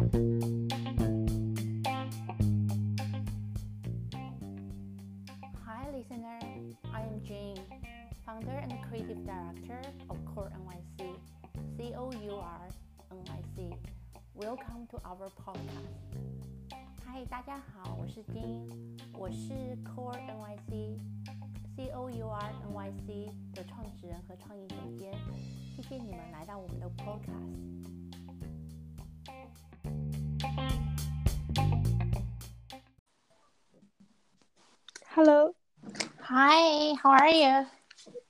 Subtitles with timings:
[0.00, 0.06] Hi,
[5.92, 6.40] listener.
[6.90, 7.60] I am Jane,
[8.24, 11.04] founder and creative director of Core NYC,
[11.76, 12.68] C O U R
[13.12, 13.76] NYC.
[14.36, 15.92] Welcome to our podcast.
[17.04, 20.98] 嗨，大家好，我是金，我是 Core NYC
[21.76, 25.12] C O U R NYC 的创始人和创意总监。
[25.76, 27.99] 谢谢你们来到我们的 podcast。
[35.12, 35.54] Hello,
[36.22, 37.66] Hi, how are you?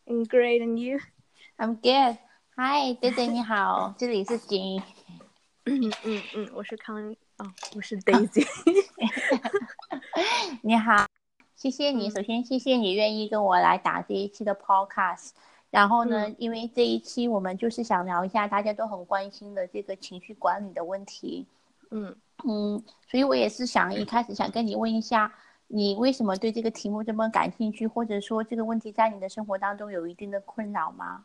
[0.08, 0.98] I'm great, and you?
[1.58, 2.16] I'm good.
[2.56, 4.82] Hi, 弟弟 你好，这里是金。
[5.66, 8.46] 嗯嗯嗯，我是康哦，我是 Daisy。
[10.62, 11.06] 你好，
[11.54, 12.08] 谢谢你。
[12.08, 15.32] 嗯首先，谢谢你愿意跟我来打这一期的 podcast。
[15.70, 21.46] 然后呢，嗯因为这一期我们就是想聊一下大家都很关心的这个情绪管理的问题。
[21.90, 25.30] 嗯嗯，所以我也是想一开始想跟你问一下，
[25.73, 31.24] 你为什么对这个题目这么感兴趣，或者说这个问题在你的生活当中有一定的困扰吗？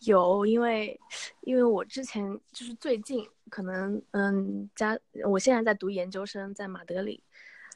[0.00, 0.98] 有，因为
[1.42, 7.22] 因为我之前就是最近可能嗯加，我现在在读研究生，在马德里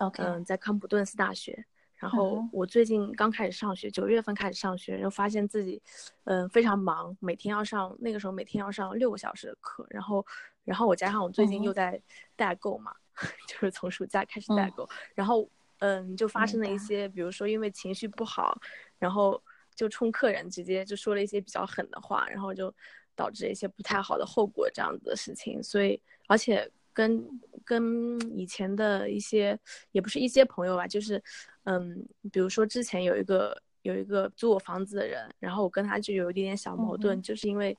[0.00, 1.64] ，OK，嗯，在康普顿斯大学。
[1.96, 5.80] 然后我最近刚开始上学，九月份开始上学，然后发现自己，
[6.24, 10.26] 嗯，非常忙，每天要上，那个时候每天要上六个小时的课，然后，
[10.64, 11.98] 然后我加上我最近嗯又在
[12.34, 12.92] 代购嘛，
[13.46, 15.48] 就是从暑假开始代购，然后，
[15.84, 18.58] 嗯，就发生了一些，比如说因为情绪不好，
[18.98, 19.42] 然后
[19.74, 22.74] 就冲客人直接就说了一些比较狠的话，然后就
[23.14, 27.22] 导致一些不太好的后果这样子的事情，所以而且跟
[27.66, 29.58] 跟以前的一些
[29.92, 31.22] 也不是一些朋友吧，就是
[31.64, 37.76] 嗯，比如说之前有一个有一个租我房子的人，然后我跟他就有一点点小矛盾，嗯就是因为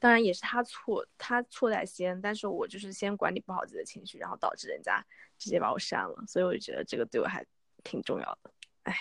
[0.00, 5.04] 当然也是他错，他错在先，但是我就是先管理不好自己的情绪，然后导致人家
[5.38, 7.44] 直接把我删了，所以我就觉得这个对我还
[7.84, 8.50] 挺重要的。
[8.84, 8.94] 哎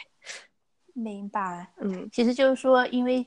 [0.93, 1.71] 明白。
[1.79, 3.25] 嗯其实就是说，因为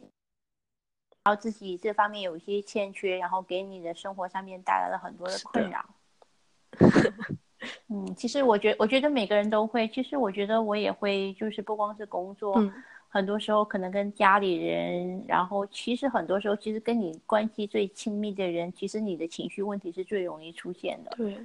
[1.25, 5.85] 然后自己这方面有一些欠缺，然后给你的生活上面带来了很多的困扰。
[7.89, 12.73] 嗯，其实我觉我觉得每个人都会，其实我觉得我也会，就是不光是工作，嗯
[13.13, 21.11] 很多时候可能跟家里人，然后其实很多时候其实跟你关系最亲密的人，其实你的情绪问题是最容易出现的。
[21.17, 21.37] 对，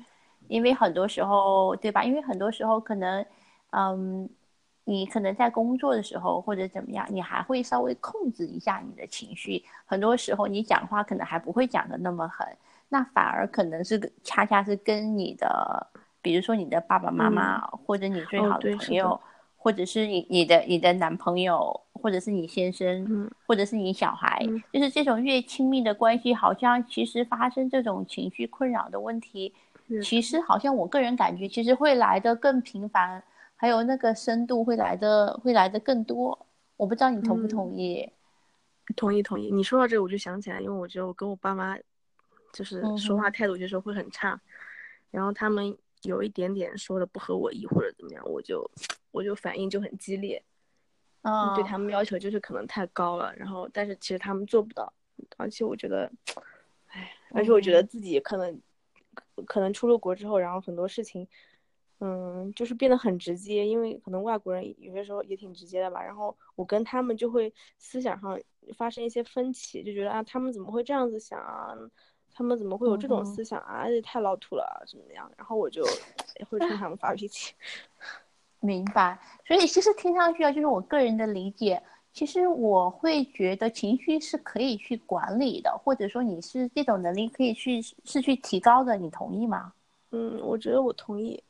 [0.48, 2.04] 因为很多时候，对吧？
[2.04, 3.26] 因为很多时候可能，
[3.72, 4.30] 嗯，
[4.84, 9.64] 你可能在工作的时候或者怎么样，你还会稍微控制一下你的情绪。
[9.88, 12.48] 很多时候你讲话可能还不会讲的那么狠，
[12.90, 15.88] 那反而可能是恰恰是跟你的，
[16.22, 19.20] 比如说你的爸爸妈妈、或者你最哦好的的朋友，
[19.66, 29.52] 或者是你你的你的男朋友，或者是你先生，嗯或者是你小孩，嗯就是这种越亲密的关系，好像其实发生这种情绪困扰的问题，
[30.04, 33.24] 其实好像我个人感觉，其实会来的更频繁，
[33.56, 36.46] 还有那个深度会来的会来的更多。
[36.78, 38.08] 我不知道你同不嗯同意？
[38.96, 39.50] 同意同意。
[39.50, 41.76] 你说到这个，我就想起来，因为我觉得我跟我爸妈
[42.54, 44.40] 就是嗯说话态度有时候会很差，
[45.10, 48.64] 然后他们有一点点说的不合我意或者怎么样，我就
[49.16, 50.44] 我就反应就很激烈，
[51.22, 54.92] 嗯，对他们要求就是可能太高了，然后但是其实他们做不到，
[55.38, 56.12] 而且我觉得，
[56.88, 58.62] 唉，而且我觉得嗯自己可能
[59.46, 61.28] 可能出了国之后，然后很多事情。
[62.00, 66.04] 嗯，就是变得很直接，因为可能外国人有些时候也挺直接的吧。
[66.04, 68.38] 然后我跟他们就会思想上
[68.78, 71.74] 发生一些分歧，就觉得啊，他们怎么会这样子想啊？
[72.34, 73.88] 他们怎么会有这种思想啊？
[73.88, 75.32] 这太老土了啊，怎么样？
[75.38, 75.86] 然后我就
[76.38, 77.56] 也 会冲他们发脾气。
[78.60, 79.20] 明白。
[79.46, 81.82] 所以其实听上去啊，就是我个人的理解，
[82.14, 89.74] 其实我会觉得情绪是可以去管理的，或者说你是这种能力可以去是去提高的，你同意吗？
[90.12, 91.44] 嗯，我觉得我同意。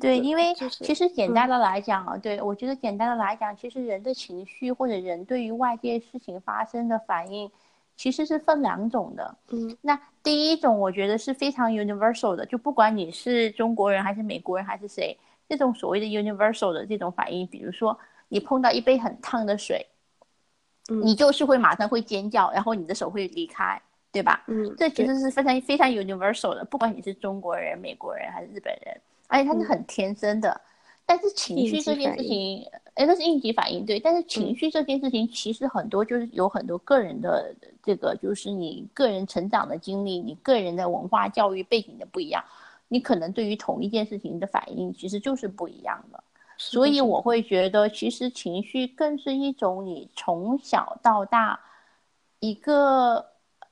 [0.00, 7.50] 对，因为其实简单的来讲啊，对我觉得简单的来讲，其实人的情绪或者人对于外界事情发生的反应，
[7.96, 9.36] 其实是分两种的。
[9.50, 15.18] 嗯那第一种我觉得是非常 universal 的，就不管你是中国人还是美国人还是谁，
[15.48, 17.98] 这种所谓的 universal 的这种反应，比如说
[18.28, 19.86] 你碰到一杯很烫的水，
[20.90, 23.80] 嗯你就是会马上会尖叫，然后你的手会离开，
[24.12, 24.44] 对吧？
[24.48, 30.60] 嗯，这其实是非常非常 universal 的，不管你是中国人、美国人还是日本人，而且它是很天生的。
[31.06, 33.98] 但是情绪这件事情，哎，那是应急反应，对。
[33.98, 42.44] 但是情嗯绪这件事情，其实很多就是有很多个人的这个，就是你个人成长的经历，你个人的文化教育背景的不一样，
[42.88, 46.24] 你可能对于同一件事情的反应其实就是不一样的。
[46.56, 51.60] 所以我会觉得，其实情绪更是一种你从小到大
[52.40, 53.24] 一个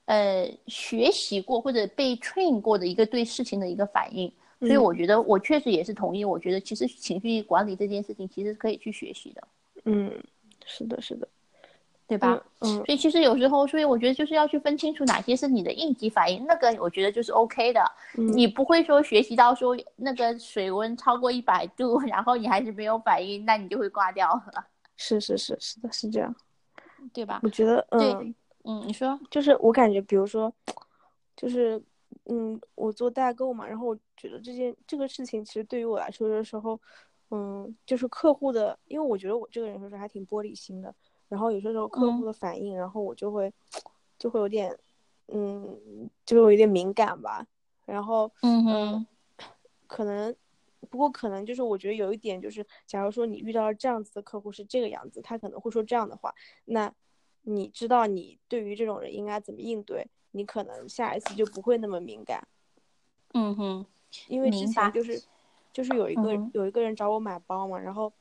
[0.05, 4.33] 呃学习过或者被 train 过的一个对事情的一个反应。
[4.61, 9.49] 所以我觉得我确实也是同意，我觉得其实情绪管理这件事情其实可以去学习的。
[9.85, 10.11] 嗯，
[10.65, 11.29] 是的，是的。
[12.09, 12.41] 对吧？
[12.61, 17.83] 嗯，所以其实有时候，所以我觉得就是要去分清楚哪些是你的应急反应，那个我觉得就是 OK 的。
[18.15, 24.67] 你不会说学习到说那个水温超过一百度， 然后你还是没有反应，那你就会挂掉了。
[24.97, 26.35] 是是是是的，是这样，
[27.13, 27.41] 对吧？
[27.43, 30.53] 我觉得，嗯嗯，你说，就是我感觉，比如说，
[31.37, 31.83] 就是
[32.27, 36.81] 嗯，我做代购嘛，然后我觉得这件这个事情其实对于我来说的时候，
[37.31, 40.95] 嗯，就是客户的，因为我觉得我这个人说是还挺玻璃心的。
[41.29, 43.53] 然后有些时候客户的反应，然后我就会，
[44.19, 44.77] 就会有点，
[45.29, 47.47] 嗯，就会有点敏感吧。
[47.85, 49.07] 然后，嗯哼，
[49.87, 50.35] 可能，
[50.91, 56.35] 不过可能就是我觉得有一点就是，假如说你遇到了这样子的客户是这个样子，他可能会说这样的话，
[56.65, 56.93] 那
[57.43, 62.47] 你知道你对于这种人应该怎么应对，你可能下一次就不会那么敏感。
[63.35, 63.87] 嗯哼，
[64.29, 65.23] 因为之前就是，
[65.73, 68.13] 就是有一个有一个人找我买包嘛，然后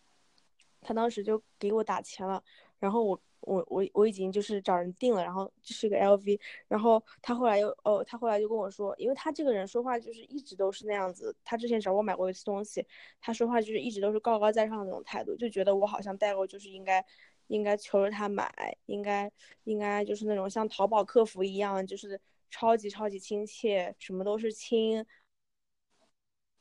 [0.81, 2.43] 他当时就给我打钱了。
[2.79, 12.85] 然后我我我我已经就是找人定了，然后就是个 LV，然后他后来又哦，他后来就跟我说，因为他这个人说话就是一直都是那样子，他之前找我买过一次东西，
[13.21, 17.05] 他说话就是一直都是高高在上的那种态度，就觉得我好像代购就是应该
[17.47, 18.51] 应该求着他买，
[18.87, 19.31] 应该
[19.65, 22.19] 应该就是那种像淘宝客服一样，就是
[22.49, 25.05] 超级超级亲切，什么都是亲。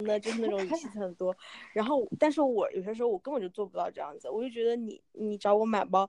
[0.04, 1.36] 那就是那种语气 很多，
[1.72, 6.08] 然后，但是我有些时候我根本就做不到这样子，我就觉得你你找我买包，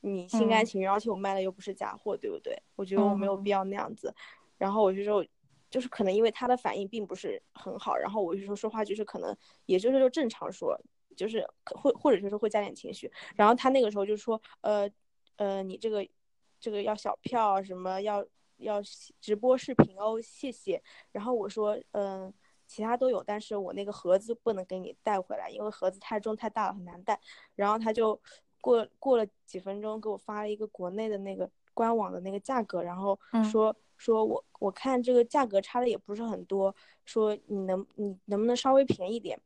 [0.00, 2.56] 你心甘情愿，而且我卖的又不是假货，对不对？
[2.76, 4.14] 我觉得我没有必要那样子。
[4.56, 5.24] 然后我就说，
[5.70, 9.36] 就是可能因为他的反应并不是很好，然后我就说说话就是可能
[9.66, 10.78] 也就是就正常说，
[11.16, 13.10] 就是会或者就是会加点情绪。
[13.36, 14.88] 然后他那个时候就说，呃
[15.36, 16.06] 呃，你这个
[16.60, 18.24] 这个要小票什么要
[18.56, 18.80] 要
[19.20, 20.82] 直播视频哦，谢谢。
[21.12, 22.32] 然后我说，嗯。
[22.68, 27.18] 其他都有，但是我那个盒子不能给你带回来，因为盒子太重太大了，很难带。
[27.56, 28.20] 然后他就
[28.60, 33.18] 过过了几分钟，给我发了一个国内的那个官网的那个价格，然后
[33.50, 36.72] 说说我我看这个价格差的也不是很多，
[37.06, 39.40] 说你能你能不能稍微便宜点？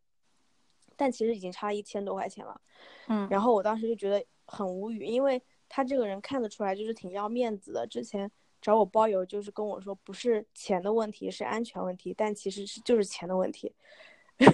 [0.96, 2.60] 但其实已经差了一千多块钱了。
[3.06, 8.30] 嗯，然后我当时就觉得很无语，因为他这个人看得出来就是挺要面子的，之前。
[8.62, 13.74] 找我包邮就是跟我说不是钱的问题，是安全问题，但其实是就是钱的问题，
[14.38, 14.46] 就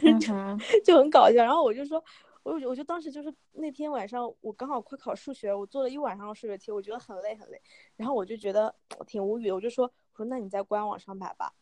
[0.82, 1.34] 就很搞笑。
[1.44, 2.02] 然后我就说，
[2.42, 7.60] 我我就当时就是那天晚上我刚好快考数学，我做了一晚上的数学题，我觉得很累很累。
[7.96, 8.74] 然后我就觉得
[9.06, 11.52] 挺无语的，我就说我说那你在官网上买吧。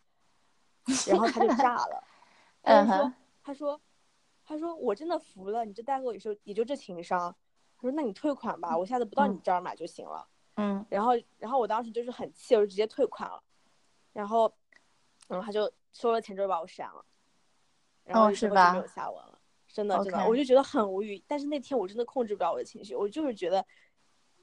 [1.09, 2.05] 然后他就炸了，
[2.63, 3.13] 他说
[3.43, 3.81] 他说
[4.45, 7.35] 他说我真的服了，你这代购也是也就这情商。
[7.77, 10.29] 他说那你退款吧，我下次不到你这儿买就行了。
[10.29, 10.36] 嗯，
[10.89, 13.43] 然后，然后我当时就是很气，我就直接退款了，
[14.13, 14.53] 然后，
[15.29, 17.05] 然后他就收了钱之后把我删了，
[18.05, 18.73] 然后是吧？
[18.73, 19.39] 没有下文了，
[19.69, 21.23] 真的真的，我就觉得很无语。
[21.27, 23.65] 但是那天我真的控制不了我的情绪，我就是觉得，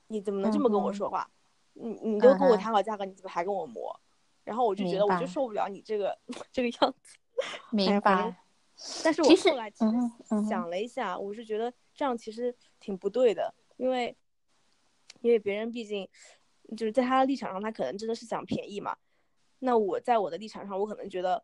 [0.07, 1.27] 你怎么能这么跟我说话？
[1.73, 3.99] 你你都跟我谈好价格，你怎么还跟我磨？
[4.43, 6.15] 然后我就觉得我就受不了你这个
[6.51, 7.17] 这个样子。
[7.71, 8.35] 明白。
[9.03, 14.15] 但是我后来其实想了一下，我是觉得这样其实挺不对的，因为。
[15.23, 16.07] 因为别人毕竟
[16.75, 18.95] 就是在他的立场上，他可能真的是想便宜嘛。
[19.59, 21.41] 那我在我的立场上，我可能觉得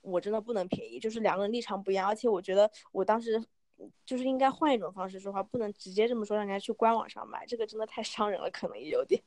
[0.00, 2.08] 我真的不能便宜，就是两个人立场不一样。
[2.08, 3.40] 而且我觉得我当时
[4.04, 9.22] 就是应该换一种方式说话，不能直接这么说，让人家去官网上买，这个真的太伤人了，可能也有点。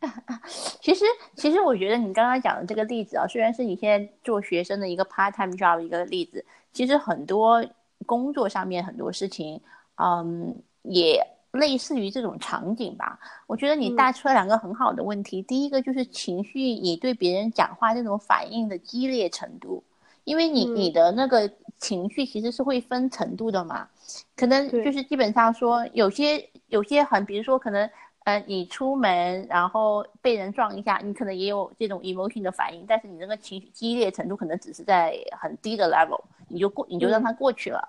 [0.80, 7.64] 其实，其实我觉得你刚刚讲的这个例子啊，虽然是你现在做学生的一个 part time job 一个例子，其实很多
[8.06, 9.60] 工作上面很多事情，
[9.96, 11.26] 嗯，也。
[11.52, 15.42] 类似于这种场景吧，我觉得你带出了两个很好的问题。
[15.42, 19.82] 第一个就是情绪，你对别人讲话这种反应的激烈程度，
[20.24, 23.88] 因为你你的那个情绪其实是会分程度的嘛。
[24.36, 27.88] 可能就是基本上说，有些有些很，比如说可能
[28.24, 37.88] 呃你出门然后被人撞一下，你可能也有这种 emotion 的反应，但是你那个情绪激烈程度可能只是在很低的 level，你就过你就让它过去了。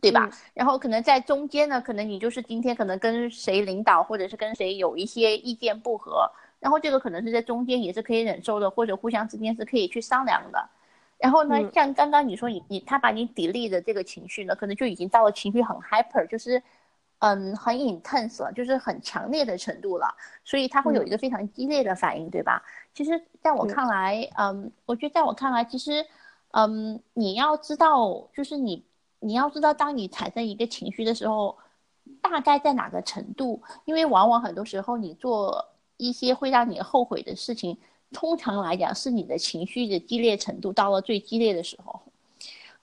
[0.00, 0.30] 对吧？
[0.54, 10.68] 然后可能在中间呢，可能你就是今天可能跟谁领导或者是跟谁有一些意见不合，然后这个可能是在中间也是可以忍受的，或者互相之间是可以去商量的。
[11.18, 16.62] 然后呢，像刚刚你说你你他把你砥砺的这个情绪呢，可能就已经到了情绪很 hyper，就是
[17.18, 20.14] 嗯很 intense 了，就是很强烈的程度了，
[20.44, 22.62] 所以他会有一个非常激烈的反应，对吧？
[22.94, 26.06] 其实在我看来，嗯，我觉得在我看来，其实
[26.52, 28.88] 嗯你要知道，就是你。
[29.20, 31.56] 你要知道，当你产生一个情绪的时候，
[32.20, 33.62] 大概在哪个程度？
[33.84, 35.64] 因为往往很多时候，你做
[35.96, 37.76] 一些会让你后悔的事情，
[38.12, 42.00] 通常来讲是你的情绪的激烈程度到了最激烈的时候，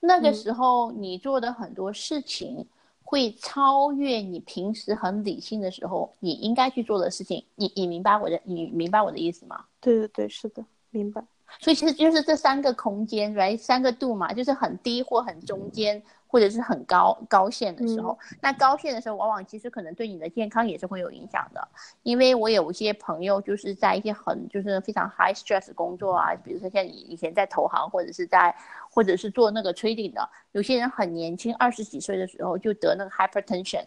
[0.00, 2.64] 那个时候你做的很多事情
[3.02, 7.44] 会超越你平时很理性的时候你应该去做的事情。
[7.56, 9.64] 你你明白我的你明白我的意思吗？
[9.80, 11.24] 对对对，是的，明白。
[11.60, 16.00] 所以其实就是这三个空间来三个度嘛，就是很低或很中间。
[16.30, 21.68] 或者是很高高线的时候，那高线的时候，往往其实可能对你的健康也是会有影响的。
[22.02, 28.54] 因为我有一些朋友就是在一些很就是非常 high stress 工作啊，比如说像你以前在投行或者是在
[28.90, 33.84] 或者是做那个 trading 的，有些人很年轻，二十几岁的时候就得那个 hypertension，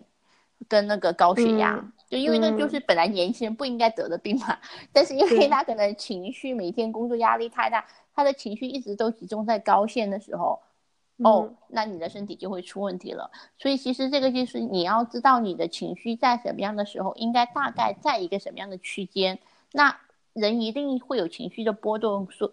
[0.67, 1.79] 跟那个高血压，
[2.09, 4.57] 就因为那就是本来年轻人不应该得的病嘛，
[4.91, 10.59] 但是因为他可能情绪每天工作压力太大，他的情绪一直都集中在高线的时候。
[11.23, 13.29] 哦，那你的身体就会出问题了。
[13.57, 19.39] 所以其实这个就是你要知道你的情绪在什么样的时候，应该大概在一个什么样的区间。
[19.71, 19.99] 那
[20.33, 22.51] 人一定会有情绪的波动，所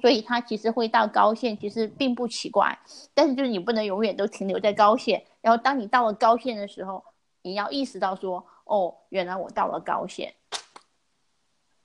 [0.00, 2.78] 所以它其实会到高线，其实并不奇怪。
[3.14, 5.24] 但是就是你不能永远都停留在高线。
[5.40, 7.04] 然后当你到了高线的时候，
[7.42, 10.34] 你要意识到说，哦，原来我到了高线。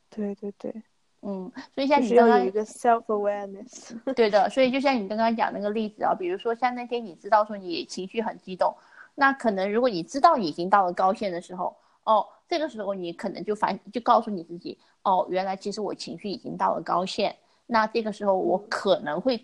[0.09, 0.83] 对对对。
[1.29, 8.73] 嗯，所以像你刚刚有一个 self awareness， 对的，所以就像你刚刚讲那个例子啊，比如说像那天你知道说你情绪很激动，
[9.15, 19.43] 那可能如果你知道你已经到了高线的时候，哦，这个时候你可能就反就告诉你自己，哦，原来其实我情绪已经到了高线，那这个时候我可能会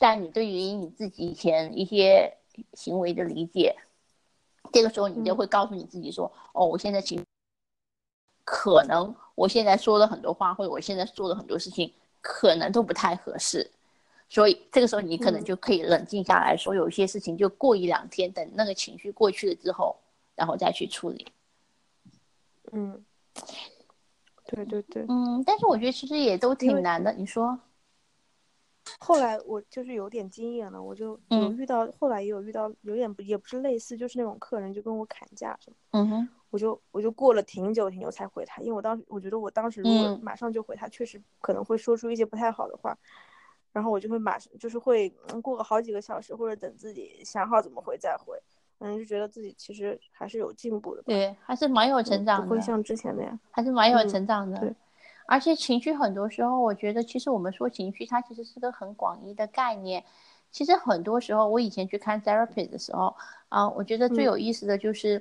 [0.00, 2.34] 在你对于你自己以前一些
[2.72, 3.76] 行为的理解，
[4.72, 7.22] 这个时候你就会告诉你自己说，哦，我现在情。
[8.44, 13.70] 可能我现在说了很多话，或者我现在做的很多事情，可能都不太合适，
[14.28, 19.96] 所以这个时候你可能就可以冷静下来说，有些事情就过一两天，等那个情绪过去了之后，
[20.34, 21.26] 然后再去处理。
[22.72, 23.04] 嗯，
[24.46, 27.58] 对对对，嗯，但是我觉得其实也都挺难的，你说？
[28.98, 36.28] 后来我就是有点经验了，我就有遇到，后来也有遇到，有点不也不是类似，就是那种客人就跟我砍价什么，嗯哼。
[36.54, 42.96] 我就我就过了挺久挺久才回他，因为我当时我觉得我当时如果马上就回他，确实可能会说出一些不太好的话，
[43.72, 45.08] 然后我就会马上就是会
[45.42, 48.40] 过个好几个小时，或者等自己想好怎么回再回，
[48.78, 54.72] 嗯，就觉得自己其实还是有进步的，对，还是蛮有成长的，不会像之前那样，还是蛮有成长的，对，
[55.26, 60.04] 而且情绪很多时候，我觉得其实我们说情绪，它其实是个很广义的概念，
[60.52, 63.16] 其实很多时候我以前去看 therapy 的时候，
[63.48, 65.20] 啊，我觉得最有意思的就是，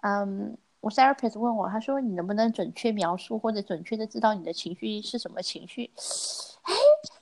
[0.00, 0.58] 嗯。
[0.82, 5.88] 我 therapist 问我，他说你能不能准确描述或者准确的知道你的情绪是什么情绪？
[6.62, 6.74] 哎，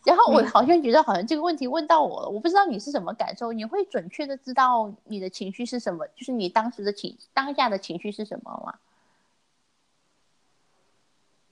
[0.06, 3.52] 然后我好像觉得好像这个问题问到我了，我不知道你是什么感受？
[3.52, 6.06] 你会准确的知道你的情绪是什么？
[6.16, 8.78] 就是你当时的情当下的情绪是什么吗？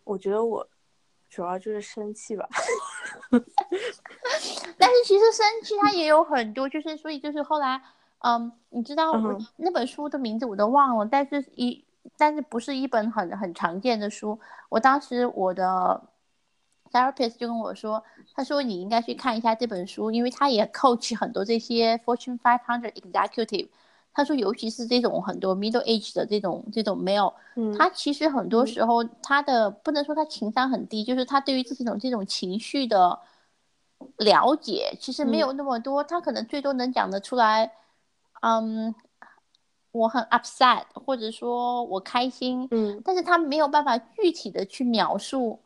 [0.05, 0.67] 我觉得我
[1.29, 2.49] 主要就是生气吧，
[4.79, 7.83] 但是其实生气它也有很多，就是所以就是后来，
[8.21, 9.13] 嗯，你知道
[9.57, 11.85] 那本书的名字我都忘了，但是一。
[12.17, 14.39] 但是不是一本很很常见的书。
[14.69, 16.03] 我当时我的
[16.91, 18.03] therapist 就跟我说，
[18.35, 23.69] 他说你应该去看一下这本书，因为他也 coach 很多这些 Fortune 500 executive。
[24.13, 27.33] 他说，尤其是这种很多 middle age 的这种这种 male，
[27.77, 33.19] 他其实很多时候他的不能说他情商很低，就是他对于这种这种情绪的
[34.17, 36.03] 了解其实没有那么多。
[36.03, 37.73] 他可能最多能讲得出来，
[38.41, 38.95] 嗯。
[39.91, 45.59] 我很 upset，或者说我开心，嗯，但是他没有办法具体的去描述，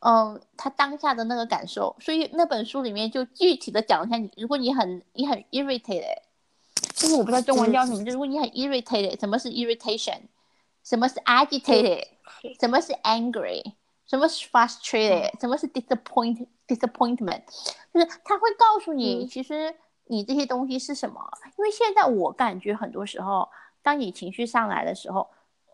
[0.00, 6.18] 嗯，他当下的那个感受，所以那本书里面就具体的讲一下，你如果你很你很 irritated，
[6.94, 10.18] 就是我不知道中文叫什么，就如果你很 irritated，什么是 irritation，
[10.82, 12.04] 什么是 agitated，
[12.58, 13.62] 什么是 angry，
[14.06, 17.42] 什么是 frustrated，什么是 disappoint disappointment，
[17.94, 19.74] 就是他会告诉你，其实。
[20.10, 21.20] 你这些东西是什么？
[21.56, 23.48] 因为现在我感觉很多时候，
[23.80, 25.24] 当你情绪上来的时候，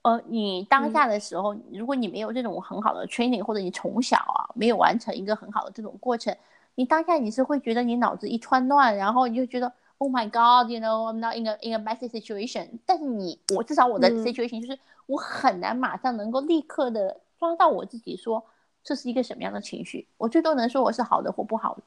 [0.03, 6.37] 呃，你当下的时候，如果你没有这种很好的 training，或者你从小啊没有完成一个很好的这种过程，
[6.75, 12.69] 你当下你是会觉得你脑子一团乱，然后你就觉得 Oh my God，you know I'm not in a in a messy situation。
[12.85, 18.45] 但是你我至少我的 situation 就是我很难马上能够立刻的抓到我自己说
[18.85, 21.83] 这是一个什么样的情绪，我最多能说我是好的或不好的。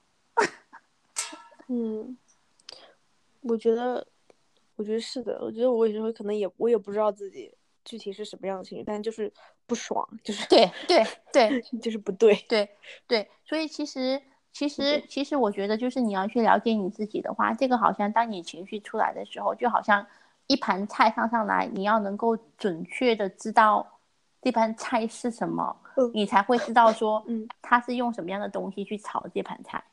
[1.70, 2.18] 嗯。
[3.41, 4.05] 我觉得，
[4.75, 5.39] 我觉得是的。
[5.41, 7.53] 我觉得我有时候可能也，我也不知道自己
[7.86, 9.31] 具体是什么样的情绪，但就是
[9.65, 12.69] 不爽，就是对对对， 就是不对，对
[13.08, 13.29] 对。
[13.46, 20.05] 所以其实其实其实，我觉得就是你要去了解你自己的话，这个好像当你情绪出来的时候，就好像
[20.48, 24.00] 一盘菜上上来，你要能够准确的知道
[24.41, 29.84] 这盘菜是什么，嗯你才会知道说，嗯，他是用什么样的东西去炒这盘菜，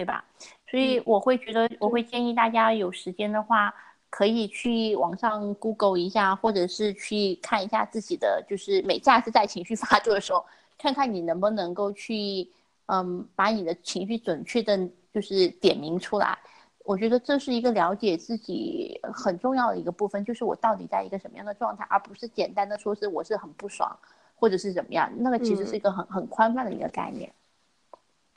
[0.00, 0.24] 对吧？
[0.70, 3.74] 所以我会觉得，我会建议大家有时间的话，
[4.08, 10.42] 可以去网上 Google 一下，或者是去看一下自己的，就是每下次在情绪发作的时候，
[10.78, 12.48] 看看你能不能够去，
[12.86, 16.38] 嗯，把你的情绪准确的，就是点明出来。
[16.84, 23.94] 我觉得这是一个了解自己很重要的一个部分，就是我到底在一个什么样的状态，而不是简单的说是我是很不爽，
[24.34, 25.12] 或者是怎么样。
[25.18, 27.32] 那个其实是一个很很宽泛的一个概念。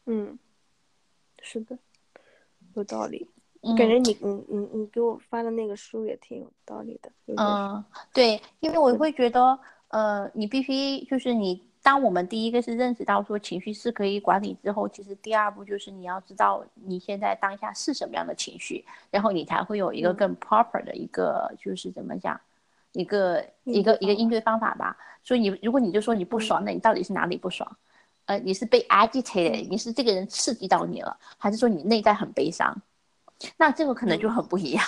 [0.06, 0.38] 嗯，
[1.44, 1.78] 是的，
[2.74, 3.30] 有道理。
[3.66, 7.10] 嗯感觉你你你你给我发的那个书也挺有道理的。
[7.38, 7.82] 嗯，
[8.12, 9.58] 对，因为我会觉得，
[9.88, 22.38] 呃，你必须就是你，当我们第一个是认识到说情绪是可以管理之后，其实第二步就是你要知道你现在当下是什么样的情绪，然后你才会有一个嗯更 proper 的一个就是怎么讲，
[22.92, 24.98] 一个一个一个应对方法吧。
[25.24, 27.78] 所以你如果你就说你不嗯爽，那你到底是哪里不爽？
[28.26, 29.72] 呃，你是被 agitated，嗯。
[29.72, 32.76] 你是这个人刺激到你了，还是说你内在很悲伤？
[33.58, 34.32] 那这个可能就嗯。
[34.32, 34.86] 很不一样？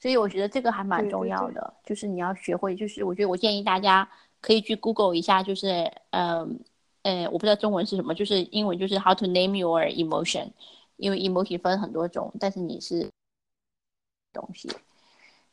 [0.00, 4.08] 所以我觉得这个还蛮重对对对要的，就是你要学会，就是我觉得我建议大家
[4.40, 6.58] 可以去 Google 一下，就是嗯
[7.02, 10.50] 呃我不知道中文是什么，就是英文就是 How to name your emotion，
[10.96, 13.08] 因为 emotion 分很多种，但是你是
[14.32, 14.68] 东西，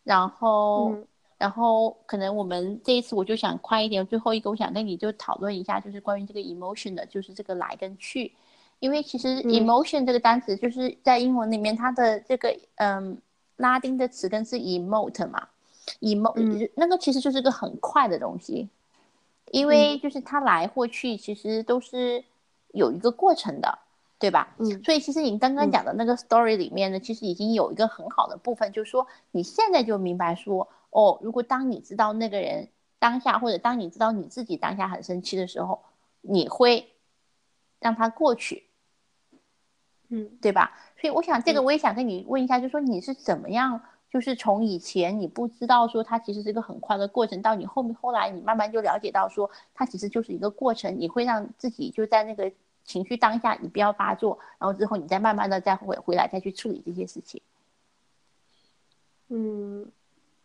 [0.03, 1.07] 然后、嗯
[1.43, 8.31] 然后可能我们这一次我就想快一点，最后一个我想跟你就讨论一下，就是关于这个 emotion 的，就是这个来跟去。
[8.79, 9.51] 因为其实嗯。
[9.51, 13.17] emotion 这个单词就是在英文里面，它的这个嗯
[13.57, 15.49] 拉丁的词根是 emote 嘛
[15.99, 16.69] ，emo、嗯。
[16.75, 18.69] 那个其实就是个很快的东西，
[19.51, 19.67] 因嗯。
[19.67, 22.23] 为就是它来或去其实都是
[22.69, 23.79] 有一个过程的，
[24.23, 24.55] 对吧？
[24.57, 35.83] 嗯所以其实你刚刚嗯讲的那个 story 里面呢，其实已经有一个很好的部分，就是说你现在就明白说，哦，如果当你知道那个人当下，或者当你知道你自己当下很生气的时候，
[36.21, 36.93] 你会
[37.81, 38.63] 让他过去，
[40.07, 40.71] 嗯对吧？
[41.01, 52.49] 所以我想这个嗯我也想跟你问一下，就是说你是怎么样，就是从以前你不知道说它其实是一个很快的过程，到你后面后来你慢慢就了解到说它其实就是一个过程，你会让自己就在那个
[52.83, 57.41] 情绪当下你不要发作，然后之后你再慢慢的再回回来再去处理这些事情。
[59.29, 59.91] 嗯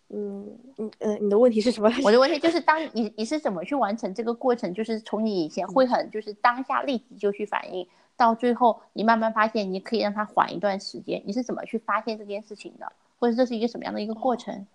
[0.08, 1.92] 嗯嗯呃，你的问题是什么？
[2.02, 4.72] 我的问题就是，当你你是怎么去完成这个过程？
[4.72, 12.90] 就是从你以前会很就是当下立即就去反应，到最后你慢慢发现你可以让它缓一段时间，你是怎么去发现这件事情的？
[13.18, 14.66] 或者这是一个什么样的一个过程？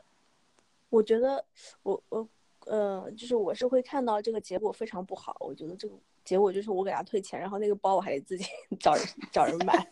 [0.90, 1.44] 我觉得
[1.82, 2.28] 我我
[2.66, 8.46] 呃，就是我是会看到这个结果非常不好，我觉得这个结果就是我给他退钱，然后那个包我还得自己
[8.80, 9.88] 找人找人买，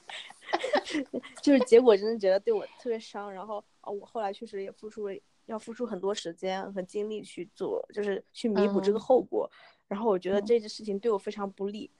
[1.41, 3.31] 就是结果真的觉得对我特别伤。
[3.31, 5.15] 然后哦，我后来确实也付出了
[5.47, 9.49] 要付出很多时间和精力去做，就是去弥补这个嗯后果。
[9.87, 11.91] 然后我觉得嗯这件事情对我非常不利。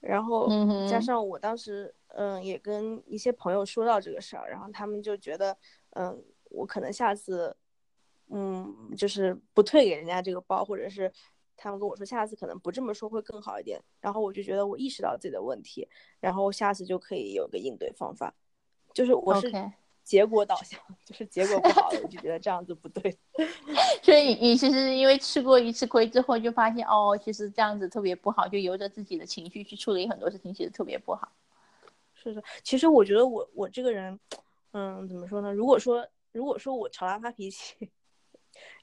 [0.00, 0.48] 然后
[0.88, 5.56] 加上我当时嗯也跟一些朋友说到这个事儿，然后他们就觉得
[5.90, 7.56] 嗯我可能下次
[8.30, 11.12] 嗯就是不退给人家这个包，或者是
[11.56, 13.80] 他们跟我说下次可能不这么说会更好一点。
[14.00, 15.88] 然后我就觉得我意识到自己的问题，
[16.20, 18.34] 然后下次就可以有个应对方法。
[18.94, 19.50] 就是我是
[20.04, 23.16] 结果导向， 就是结果不好了，我就觉得这样子不对。
[24.02, 31.30] 所以你其实因为吃过一次亏之后，就发现哦，其实这样子特别不好，就由着自己的情绪去处理很多事情，其实特别不好。
[32.14, 34.18] 是的，其实我觉得我我这个人，
[34.72, 35.52] 嗯，怎么说呢？
[35.52, 37.90] 如果说如果说我朝他发脾气，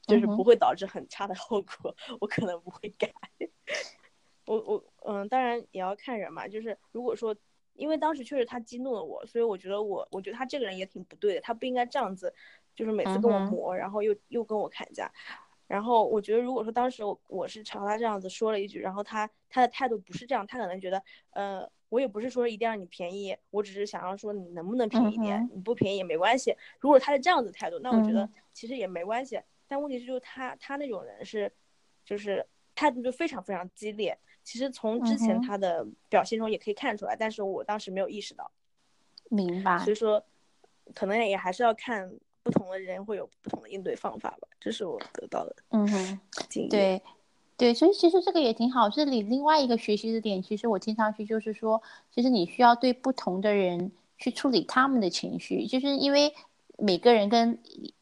[0.10, 3.12] 就是不会导致很差的后果，我可能不会改。
[4.46, 6.48] 我我嗯，当然也要看人嘛。
[6.48, 7.36] 就是如果说，
[7.76, 12.34] 因为当时确实他激怒了我，所以我觉得我我觉得他这个人也挺不对的，他不应该这样子，
[12.76, 15.12] 就是每次跟我磨，然后又又跟我砍价。
[15.68, 26.56] 然后我觉得，如果说当时我我是朝他这样子说了一句，然后他他的态度不是这样，他可能觉得，呃，我也不是说一定让你便宜，我只是想要说你能不能便宜一点，嗯你不便宜也没关系。
[26.80, 29.40] 如果他是这样子态度，那我觉得嗯其实也没关系。
[29.70, 31.50] 但问题是，就是他他那种人是，
[32.04, 34.18] 就是态度就非常非常激烈。
[34.44, 38.50] 其实从之前他的表现中也可以看出来，但是我当时没有意识到，
[39.30, 40.26] 明白所以说，
[40.96, 44.48] 可能也还是要看不同的人会有不同的应对方法吧。
[44.60, 46.20] 这是我得到的嗯哼。
[46.70, 47.02] 对，
[47.56, 48.90] 对，所以其实这个也挺好。
[48.90, 51.80] 这里另外一个学习的点，其实我听上去就是说，
[52.10, 56.34] 其实你需要对不同的人去处理他们的情绪，就是因为
[56.82, 57.58] 每个人跟，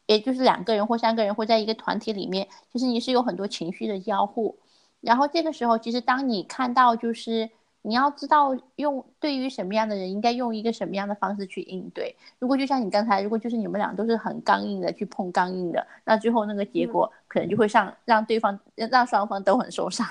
[0.06, 4.58] 也就是两个人或三个人或在一个团体里面，其实你是有很多情绪的交互。
[5.00, 7.48] 然后这个时候，其实当你看到就是
[7.82, 12.16] 你要知道用对于什么样的人应该用一个什么样的方式去应对。
[12.38, 20.06] 如果就像你刚才，如果就是你们俩都是很刚硬的去碰刚硬的，那最后那个结果可能就会让让对方让双方都很受伤。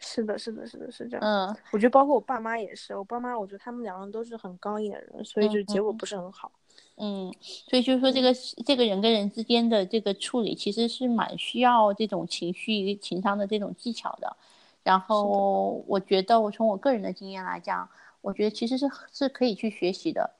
[0.00, 1.24] 是的，是的，是的，是这样。
[1.24, 6.50] 嗯，我觉得包括我爸妈也是，我爸妈我觉得他们两个人都是很刚硬的人，所以就结果不是很好。
[6.96, 8.32] 嗯，所以就是说这个
[8.64, 14.36] 这个人跟人之间的这个处理，其实是蛮需要这种情绪情商的这种技巧的。
[14.82, 17.88] 然后我觉得我从我个人的经验来讲，
[18.20, 20.30] 我觉得其实是是可以去学习的。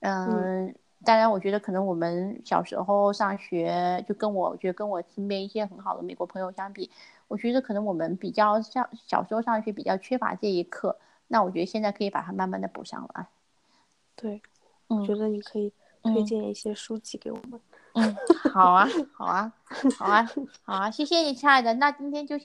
[0.00, 0.74] 嗯，
[1.04, 6.90] 当然我觉得可能我们小时候上学就跟我觉得跟我身边一些很好的美国朋友相比。
[7.28, 13.26] 我觉得可能我们比较像小时候上学比较缺乏这一课，那我觉得现在可以把它慢慢的补上来。
[14.16, 14.42] 对，
[14.86, 17.60] 我觉得你可以推荐一些书籍给我们。
[17.94, 18.16] 嗯，
[18.52, 19.52] 好啊， 好啊，
[19.96, 20.26] 好啊，
[20.62, 21.74] 好啊，谢谢你，亲爱的。
[21.74, 22.36] 那今天就。